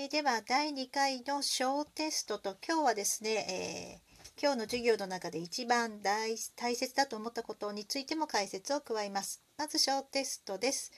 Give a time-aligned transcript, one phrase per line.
[0.00, 9.42] えー、では第2回の小テストと今日はですね、えー、今日の授業の中で一番大大切だと思ったことについても解説を加えます。
[9.58, 10.92] まず小テストです。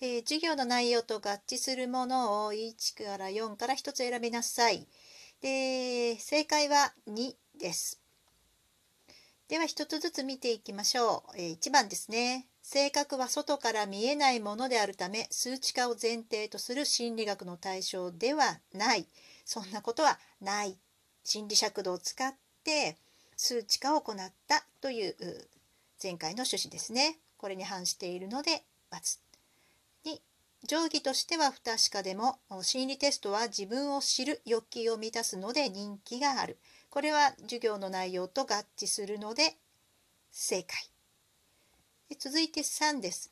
[0.00, 4.88] えー、授業の内容と合致するものを1から4から1つ選びなさい。
[5.42, 8.00] で正解は2です。
[9.48, 11.36] では1つずつ見ていきましょう。
[11.36, 12.46] えー、1番ですね。
[12.68, 19.06] 性格は外から見えないものであるため数値化を前提とする心理学の対象ではない。
[19.44, 20.76] そんなことはない。
[21.22, 22.34] 心理尺度を使っ
[22.64, 22.96] て
[23.36, 24.16] 数値化を行っ
[24.48, 25.14] たという
[26.02, 27.18] 前回の趣旨ですね。
[27.36, 29.18] これに反しているので×
[30.02, 30.20] に
[30.66, 36.58] 定規としては不確かでも心理テストは自分を知る欲求を満たすので人気がある。
[36.90, 39.54] これは授業の内容と合致するので
[40.32, 40.95] 正解。
[42.14, 43.30] 続いて3です。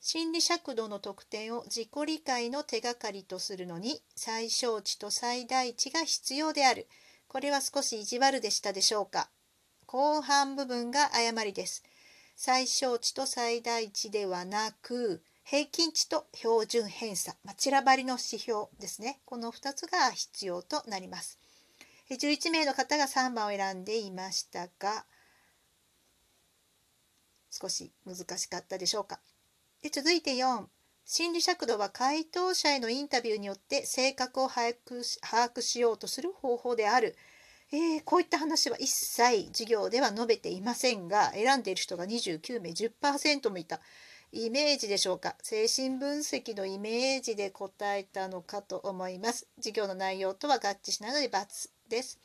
[0.00, 6.86] 心理尺度の特典を自己理解の手がかりとするのに最小値と最大値が必要である。
[7.28, 9.30] これは少し意地悪でしたでしょうか？
[9.86, 11.82] 後半部分が誤りです。
[12.36, 19.20] 最小値と最大値ではなく平均値と標準偏差、まあ、散らばりの指標ですね。
[19.24, 21.38] この2つが必要となります。
[22.10, 25.04] 11名の方が3番を選んでいましたが、
[27.50, 29.20] 少し難しかったでしょうか？
[29.82, 30.64] で続いて4
[31.04, 37.16] 心理尺度は回答者へのインタビューによって性格を把握し把握しようとする方法である。
[37.72, 43.80] えー、こういった話は一切授業では述べていませんが選んでいる人が29名10%もいた。
[44.32, 45.34] イメージでしょうか？
[45.42, 49.48] 精神分析のイメージで答えたのかと思います。
[49.56, 52.20] 授業の内容とは合致しないので×です。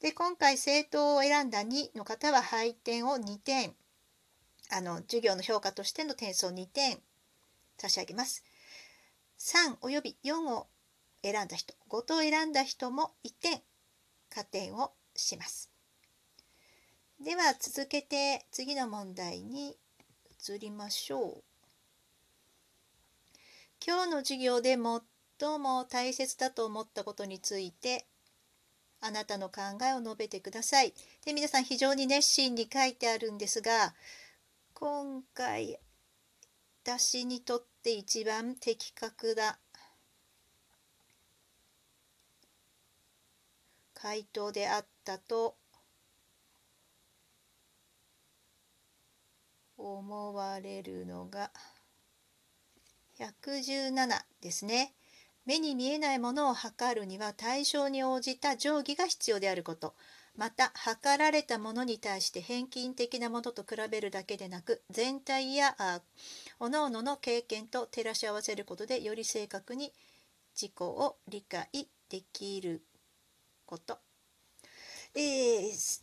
[0.00, 3.74] で今回政党を選んだ2の方は配点を2点
[4.70, 6.98] あの授業の評価としての点数を2点
[7.76, 8.44] 差し上げます。
[9.38, 10.68] 3および4を
[11.22, 13.62] 選んだ人5と選んだ人も1点
[14.28, 15.70] 加点をします。
[17.20, 19.76] では続けて次の問題に
[20.48, 21.44] 移りましょう。
[23.84, 28.06] 今日の授業で最も大切だと思ったことについて
[29.00, 30.94] あなたの考えを述べてください。
[31.24, 33.94] で皆さん非常に熱心に書いてあるんですが
[34.82, 35.78] 今回
[36.82, 39.58] 私にとって一番的確だ
[43.92, 45.56] 回答であったと
[49.76, 51.50] 思われるのが
[53.18, 54.94] 117ですね。
[55.44, 59.94] 目に見えないものを測るには対象に応じた定規が必要であること。
[60.40, 65.76] また測られたものに対して返金的なものと比べるだけでなく全体や
[66.58, 69.92] 各々の経験と照らし合わせることでより正確に
[70.58, 71.68] 自己を理解
[72.08, 72.80] できる
[73.66, 73.98] こと。
[75.14, 76.00] えー、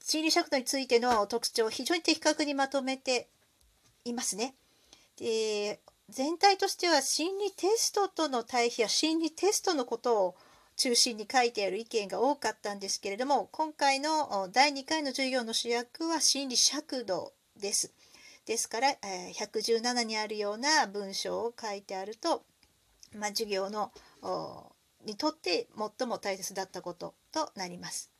[0.00, 3.26] 心理尺度についての特徴を非常に的確にまとめて
[4.04, 4.54] いますね。
[5.16, 10.36] で全体としては心理テストとの対比や心理テストのことを
[10.76, 17.92] 中心に書いてある意見が多かったんですけれども今回の第2回の授業の主役は心理尺度です。
[18.44, 18.88] ですから
[19.34, 22.44] 117にあるような文章を書いてあると、
[23.16, 23.90] まあ、授業の
[25.04, 25.66] にとって
[25.98, 28.12] 最も大切だったこととなります。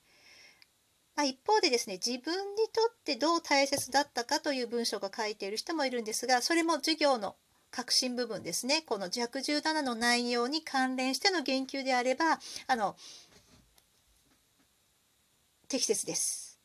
[1.14, 7.36] まあ、一方でですね自分にとってどう大切だったかという文章が書いている人もいるんですがそれも授業の
[7.70, 12.96] 核心部分ですねこの弱17の内容に関連しての言及であればあの
[15.68, 16.58] 適切です。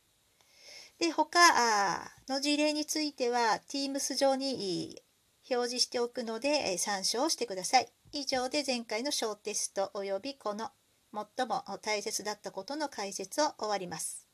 [0.99, 1.39] で他
[2.29, 5.01] の事例については Teams 上に
[5.49, 7.91] 表示しておくので参照してください。
[8.13, 10.69] 以上で前回の小テストおよびこの
[11.13, 14.30] 最も大切だったことの解説を終わります。